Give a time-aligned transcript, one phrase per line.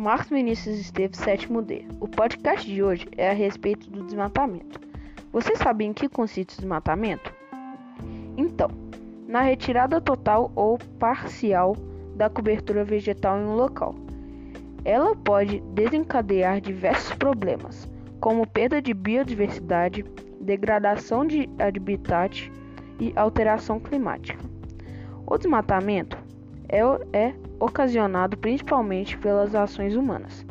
[0.00, 1.84] Marcos Vinícius Esteves, sétimo D.
[2.00, 4.80] O podcast de hoje é a respeito do desmatamento.
[5.30, 7.30] Você sabe em que consiste o desmatamento?
[8.34, 8.70] Então,
[9.28, 11.76] na retirada total ou parcial
[12.16, 13.94] da cobertura vegetal em um local.
[14.86, 17.86] Ela pode desencadear diversos problemas,
[18.20, 20.02] como perda de biodiversidade,
[20.40, 22.50] degradação de habitat
[22.98, 24.42] e alteração climática.
[25.26, 26.16] O desmatamento
[26.70, 26.80] é,
[27.12, 30.44] é ocasionado principalmente pelas ações humanas,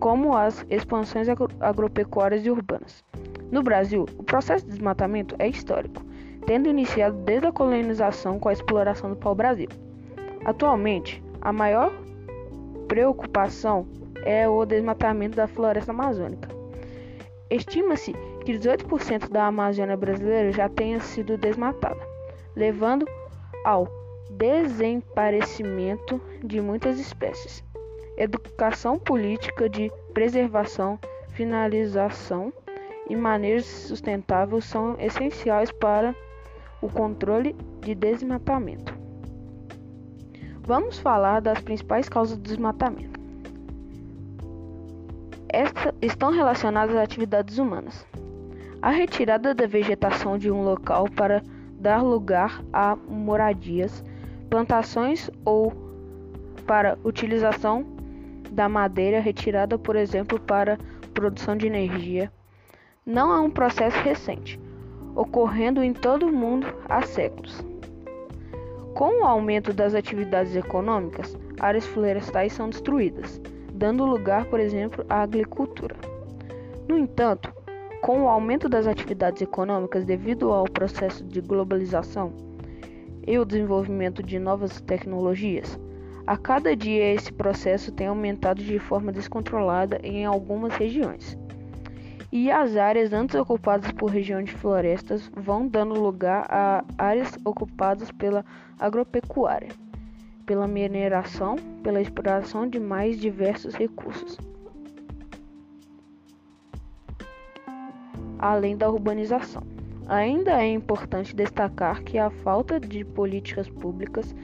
[0.00, 1.28] como as expansões
[1.60, 3.04] agropecuárias e urbanas.
[3.50, 6.02] No Brasil, o processo de desmatamento é histórico,
[6.46, 9.68] tendo iniciado desde a colonização com a exploração do pau-brasil.
[10.44, 11.92] Atualmente, a maior
[12.88, 13.86] preocupação
[14.24, 16.48] é o desmatamento da floresta amazônica.
[17.50, 18.12] Estima-se
[18.44, 22.00] que 18% da Amazônia brasileira já tenha sido desmatada,
[22.54, 23.06] levando
[23.64, 23.99] ao
[24.30, 27.64] desaparecimento de muitas espécies.
[28.16, 30.98] Educação política de preservação,
[31.30, 32.52] finalização
[33.08, 36.14] e manejo sustentável são essenciais para
[36.80, 38.98] o controle de desmatamento.
[40.62, 43.18] Vamos falar das principais causas do desmatamento.
[45.48, 48.06] Estas estão relacionadas às atividades humanas.
[48.80, 54.04] A retirada da vegetação de um local para dar lugar a moradias,
[54.50, 55.72] plantações ou
[56.66, 57.86] para utilização
[58.50, 60.76] da madeira retirada, por exemplo, para
[61.14, 62.30] produção de energia,
[63.06, 64.60] não é um processo recente,
[65.14, 67.64] ocorrendo em todo o mundo há séculos.
[68.94, 73.40] Com o aumento das atividades econômicas, áreas florestais são destruídas,
[73.72, 75.94] dando lugar, por exemplo, à agricultura.
[76.88, 77.54] No entanto,
[78.02, 82.49] com o aumento das atividades econômicas devido ao processo de globalização
[83.26, 85.78] e o desenvolvimento de novas tecnologias,
[86.26, 91.38] a cada dia esse processo tem aumentado de forma descontrolada em algumas regiões
[92.32, 98.12] e as áreas antes ocupadas por região de florestas vão dando lugar a áreas ocupadas
[98.12, 98.44] pela
[98.78, 99.70] agropecuária,
[100.46, 104.38] pela mineração, pela exploração de mais diversos recursos.
[108.38, 109.79] Além da urbanização.
[110.10, 114.34] Ainda é importante destacar que a falta de políticas públicas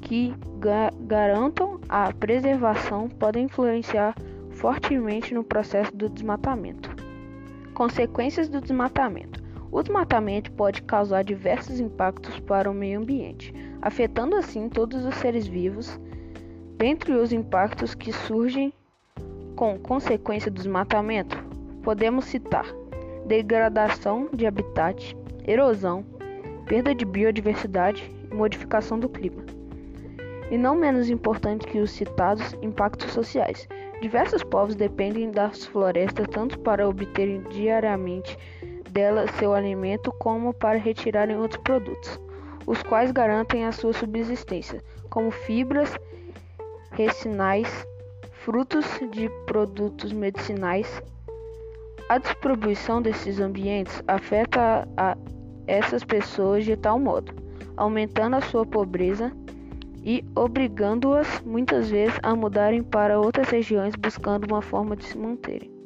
[0.00, 4.14] que ga garantam a preservação pode influenciar
[4.48, 6.88] fortemente no processo do desmatamento.
[7.74, 14.70] Consequências do desmatamento: O desmatamento pode causar diversos impactos para o meio ambiente, afetando assim
[14.70, 16.00] todos os seres vivos.
[16.78, 18.72] Dentre os impactos que surgem
[19.54, 21.36] com consequência do desmatamento,
[21.82, 22.64] podemos citar
[23.28, 25.16] degradação de habitat,
[25.46, 26.04] erosão,
[26.66, 29.44] perda de biodiversidade e modificação do clima.
[30.50, 33.68] E não menos importante que os citados impactos sociais,
[34.00, 38.38] Diversos povos dependem das florestas tanto para obterem diariamente
[38.90, 42.20] delas seu alimento como para retirarem outros produtos,
[42.64, 44.80] os quais garantem a sua subsistência,
[45.10, 45.96] como fibras,
[46.92, 47.68] resinais,
[48.44, 51.02] frutos de produtos medicinais.
[52.08, 55.16] A distribuição desses ambientes afeta a, a
[55.66, 57.34] essas pessoas de tal modo,
[57.76, 59.30] aumentando a sua pobreza
[60.02, 65.77] e obrigando-as muitas vezes a mudarem para outras regiões buscando uma forma de se manterem.